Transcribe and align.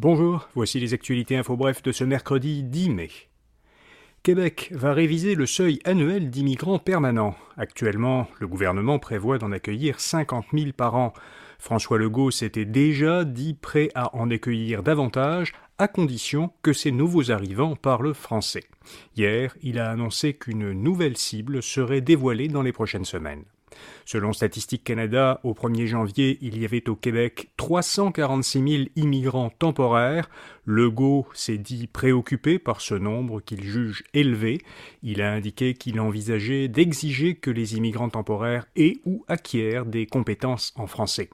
Bonjour, 0.00 0.48
voici 0.54 0.78
les 0.78 0.94
actualités 0.94 1.36
info 1.36 1.56
bref 1.56 1.82
de 1.82 1.90
ce 1.90 2.04
mercredi 2.04 2.62
10 2.62 2.90
mai. 2.90 3.10
Québec 4.22 4.68
va 4.70 4.92
réviser 4.92 5.34
le 5.34 5.44
seuil 5.44 5.80
annuel 5.84 6.30
d'immigrants 6.30 6.78
permanents. 6.78 7.34
Actuellement, 7.56 8.28
le 8.38 8.46
gouvernement 8.46 9.00
prévoit 9.00 9.38
d'en 9.38 9.50
accueillir 9.50 9.98
50 9.98 10.46
000 10.52 10.70
par 10.70 10.94
an. 10.94 11.12
François 11.58 11.98
Legault 11.98 12.30
s'était 12.30 12.64
déjà 12.64 13.24
dit 13.24 13.54
prêt 13.54 13.88
à 13.96 14.14
en 14.14 14.30
accueillir 14.30 14.84
davantage, 14.84 15.52
à 15.78 15.88
condition 15.88 16.52
que 16.62 16.72
ces 16.72 16.90
nouveaux 16.90 17.30
arrivants 17.30 17.76
parlent 17.76 18.14
français. 18.14 18.64
Hier, 19.16 19.56
il 19.62 19.78
a 19.78 19.90
annoncé 19.90 20.34
qu'une 20.34 20.72
nouvelle 20.72 21.16
cible 21.16 21.62
serait 21.62 22.00
dévoilée 22.00 22.48
dans 22.48 22.62
les 22.62 22.72
prochaines 22.72 23.04
semaines. 23.04 23.44
Selon 24.04 24.32
Statistique 24.32 24.84
Canada, 24.84 25.40
au 25.44 25.52
1er 25.52 25.86
janvier, 25.86 26.38
il 26.40 26.58
y 26.60 26.64
avait 26.64 26.88
au 26.88 26.96
Québec 26.96 27.50
346 27.56 28.68
000 28.68 28.84
immigrants 28.96 29.50
temporaires. 29.50 30.30
Legault 30.64 31.26
s'est 31.32 31.58
dit 31.58 31.86
préoccupé 31.86 32.58
par 32.58 32.80
ce 32.80 32.94
nombre 32.94 33.40
qu'il 33.40 33.62
juge 33.62 34.04
élevé. 34.14 34.60
Il 35.02 35.22
a 35.22 35.32
indiqué 35.32 35.74
qu'il 35.74 36.00
envisageait 36.00 36.68
d'exiger 36.68 37.36
que 37.36 37.50
les 37.50 37.76
immigrants 37.76 38.10
temporaires 38.10 38.66
aient 38.76 38.98
ou 39.04 39.24
acquièrent 39.28 39.86
des 39.86 40.06
compétences 40.06 40.72
en 40.76 40.86
français. 40.86 41.30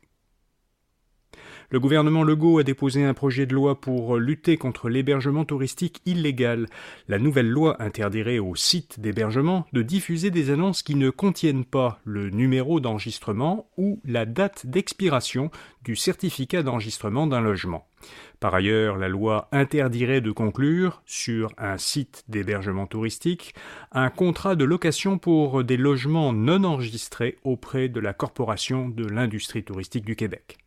Le 1.71 1.81
gouvernement 1.81 2.23
Legault 2.23 2.59
a 2.59 2.63
déposé 2.63 3.05
un 3.05 3.15
projet 3.15 3.47
de 3.47 3.55
loi 3.55 3.81
pour 3.81 4.17
lutter 4.17 4.57
contre 4.57 4.89
l'hébergement 4.89 5.45
touristique 5.45 6.01
illégal. 6.07 6.67
La 7.09 7.19
nouvelle 7.19 7.49
loi 7.49 7.83
interdirait 7.83 8.39
aux 8.39 8.55
sites 8.55 9.01
d'hébergement 9.01 9.67
de 9.73 9.83
diffuser 9.83 10.31
des 10.31 10.51
annonces 10.51 10.83
qui 10.83 10.95
ne 10.95 11.11
contiennent 11.11 11.65
pas 11.65 12.01
le 12.05 12.31
numéro 12.31 12.81
d'enregistrement 12.81 13.69
ou 13.77 14.01
la 14.05 14.27
date 14.27 14.67
d'expiration 14.67 15.51
du 15.85 15.97
certificat 15.97 16.63
d'enregistrement 16.63 17.27
d'un 17.27 17.41
logement. 17.41 17.87
Par 18.41 18.55
ailleurs, 18.55 18.99
la 18.99 19.09
loi 19.09 19.49
interdirait 19.53 20.21
de 20.21 20.31
conclure, 20.31 21.03
sur 21.07 21.53
un 21.57 21.79
site 21.79 22.25
d'hébergement 22.29 22.87
touristique, 22.87 23.55
un 23.93 24.11
contrat 24.11 24.57
de 24.57 24.65
location 24.65 25.19
pour 25.19 25.65
des 25.65 25.77
logements 25.77 26.33
non 26.33 26.65
enregistrés 26.65 27.39
auprès 27.45 27.89
de 27.89 28.01
la 28.01 28.13
Corporation 28.13 28.89
de 28.89 29.07
l'industrie 29.07 29.65
touristique 29.65 30.05
du 30.05 30.17
Québec. 30.17 30.59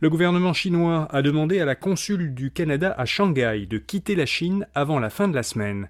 Le 0.00 0.10
gouvernement 0.10 0.52
chinois 0.52 1.08
a 1.10 1.22
demandé 1.22 1.58
à 1.58 1.64
la 1.64 1.74
consul 1.74 2.32
du 2.32 2.52
Canada 2.52 2.94
à 2.96 3.04
Shanghai 3.04 3.66
de 3.68 3.78
quitter 3.78 4.14
la 4.14 4.26
Chine 4.26 4.64
avant 4.76 5.00
la 5.00 5.10
fin 5.10 5.26
de 5.26 5.34
la 5.34 5.42
semaine. 5.42 5.88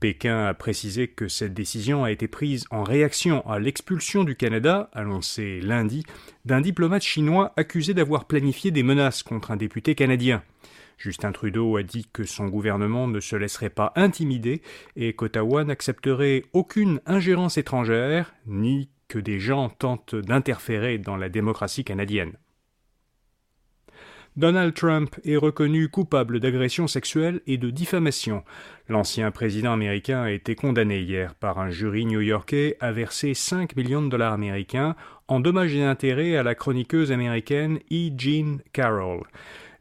Pékin 0.00 0.46
a 0.46 0.54
précisé 0.54 1.08
que 1.08 1.28
cette 1.28 1.52
décision 1.52 2.02
a 2.02 2.10
été 2.10 2.26
prise 2.26 2.64
en 2.70 2.84
réaction 2.84 3.46
à 3.46 3.58
l'expulsion 3.58 4.24
du 4.24 4.34
Canada, 4.34 4.88
annoncée 4.94 5.60
lundi, 5.60 6.04
d'un 6.46 6.62
diplomate 6.62 7.02
chinois 7.02 7.52
accusé 7.58 7.92
d'avoir 7.92 8.24
planifié 8.24 8.70
des 8.70 8.82
menaces 8.82 9.22
contre 9.22 9.50
un 9.50 9.56
député 9.56 9.94
canadien. 9.94 10.42
Justin 10.96 11.32
Trudeau 11.32 11.76
a 11.76 11.82
dit 11.82 12.06
que 12.10 12.24
son 12.24 12.46
gouvernement 12.46 13.08
ne 13.08 13.20
se 13.20 13.36
laisserait 13.36 13.68
pas 13.68 13.92
intimider 13.94 14.62
et 14.96 15.12
qu'Ottawa 15.12 15.64
n'accepterait 15.64 16.44
aucune 16.54 17.02
ingérence 17.04 17.58
étrangère, 17.58 18.32
ni 18.46 18.88
que 19.08 19.18
des 19.18 19.38
gens 19.38 19.68
tentent 19.68 20.14
d'interférer 20.14 20.96
dans 20.96 21.16
la 21.16 21.28
démocratie 21.28 21.84
canadienne. 21.84 22.32
Donald 24.36 24.74
Trump 24.74 25.16
est 25.24 25.36
reconnu 25.36 25.88
coupable 25.88 26.38
d'agression 26.38 26.86
sexuelle 26.86 27.40
et 27.48 27.58
de 27.58 27.68
diffamation. 27.68 28.44
L'ancien 28.88 29.32
président 29.32 29.72
américain 29.72 30.22
a 30.22 30.30
été 30.30 30.54
condamné 30.54 31.00
hier 31.00 31.34
par 31.34 31.58
un 31.58 31.70
jury 31.70 32.06
new-yorkais 32.06 32.76
à 32.78 32.92
verser 32.92 33.34
5 33.34 33.74
millions 33.74 34.02
de 34.02 34.08
dollars 34.08 34.32
américains 34.32 34.94
en 35.26 35.40
dommages 35.40 35.74
et 35.74 35.82
intérêts 35.82 36.36
à 36.36 36.44
la 36.44 36.54
chroniqueuse 36.54 37.10
américaine 37.10 37.80
E. 37.92 38.10
Jean 38.16 38.58
Carroll. 38.72 39.22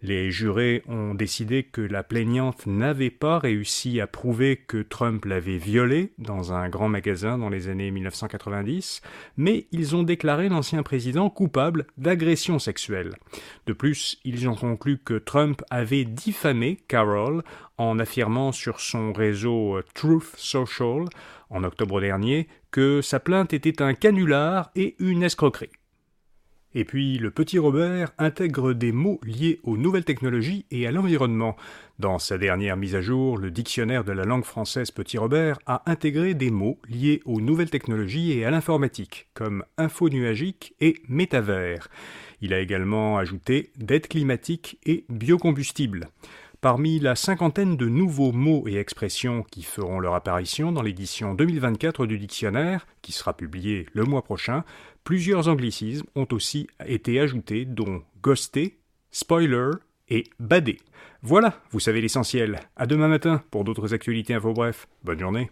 Les 0.01 0.31
jurés 0.31 0.81
ont 0.87 1.13
décidé 1.13 1.63
que 1.63 1.81
la 1.81 2.03
plaignante 2.03 2.65
n'avait 2.65 3.09
pas 3.09 3.37
réussi 3.37 3.99
à 3.99 4.07
prouver 4.07 4.55
que 4.55 4.81
Trump 4.81 5.25
l'avait 5.25 5.57
violée 5.57 6.13
dans 6.17 6.53
un 6.53 6.69
grand 6.69 6.87
magasin 6.87 7.37
dans 7.37 7.49
les 7.49 7.67
années 7.67 7.91
1990, 7.91 9.01
mais 9.35 9.67
ils 9.73 9.97
ont 9.97 10.03
déclaré 10.03 10.47
l'ancien 10.47 10.83
président 10.83 11.29
coupable 11.29 11.85
d'agression 11.97 12.59
sexuelle. 12.59 13.15
De 13.65 13.73
plus, 13.73 14.19
ils 14.23 14.47
ont 14.47 14.55
conclu 14.55 14.99
que 14.99 15.15
Trump 15.15 15.61
avait 15.69 16.05
diffamé 16.05 16.79
Carroll 16.87 17.43
en 17.77 17.99
affirmant 17.99 18.53
sur 18.53 18.79
son 18.79 19.11
réseau 19.11 19.81
Truth 19.95 20.33
Social 20.37 21.05
en 21.49 21.63
octobre 21.65 21.99
dernier 21.99 22.47
que 22.71 23.01
sa 23.01 23.19
plainte 23.19 23.53
était 23.53 23.81
un 23.81 23.93
canular 23.93 24.71
et 24.75 24.95
une 24.99 25.23
escroquerie. 25.23 25.71
Et 26.75 26.85
puis, 26.85 27.17
le 27.17 27.31
petit 27.31 27.57
Robert 27.57 28.11
intègre 28.19 28.73
des 28.73 28.91
mots 28.91 29.19
liés 29.23 29.59
aux 29.63 29.75
nouvelles 29.75 30.05
technologies 30.05 30.65
et 30.69 30.85
à 30.85 30.91
l'environnement. 30.91 31.55
Dans 31.97 32.19
sa 32.19 32.37
dernière 32.37 32.77
mise 32.77 32.93
à 32.93 33.01
jour, 33.01 33.39
le 33.39 33.49
dictionnaire 33.49 34.03
de 34.03 34.11
la 34.11 34.23
langue 34.23 34.43
française 34.43 34.91
Petit 34.91 35.17
Robert 35.17 35.57
a 35.65 35.81
intégré 35.87 36.35
des 36.35 36.51
mots 36.51 36.77
liés 36.87 37.21
aux 37.25 37.41
nouvelles 37.41 37.71
technologies 37.71 38.33
et 38.33 38.45
à 38.45 38.51
l'informatique, 38.51 39.27
comme 39.33 39.63
infonuagique 39.77 40.75
et 40.79 40.97
métavers. 41.07 41.89
Il 42.41 42.53
a 42.53 42.59
également 42.59 43.17
ajouté 43.17 43.71
dette 43.77 44.07
climatique 44.07 44.77
et 44.85 45.05
biocombustible. 45.09 46.07
Parmi 46.61 46.99
la 46.99 47.15
cinquantaine 47.15 47.77
de 47.77 47.87
nouveaux 47.87 48.33
mots 48.33 48.67
et 48.67 48.75
expressions 48.75 49.43
qui 49.43 49.63
feront 49.63 50.01
leur 50.01 50.13
apparition 50.13 50.73
dans 50.73 50.81
l'édition 50.81 51.33
2024 51.33 52.05
du 52.05 52.19
dictionnaire, 52.19 52.85
qui 53.01 53.13
sera 53.13 53.31
publiée 53.31 53.85
le 53.93 54.03
mois 54.03 54.23
prochain, 54.23 54.65
plusieurs 55.05 55.47
anglicismes 55.47 56.07
ont 56.15 56.27
aussi 56.31 56.67
été 56.85 57.21
ajoutés, 57.21 57.63
dont 57.63 58.03
ghoster, 58.21 58.77
spoiler 59.09 59.71
et 60.09 60.25
bader. 60.39 60.79
Voilà, 61.21 61.61
vous 61.71 61.79
savez 61.79 62.01
l'essentiel. 62.01 62.59
À 62.75 62.87
demain 62.87 63.07
matin 63.07 63.41
pour 63.51 63.63
d'autres 63.63 63.93
actualités 63.93 64.33
info 64.33 64.51
bref. 64.51 64.89
Bonne 65.05 65.19
journée. 65.19 65.49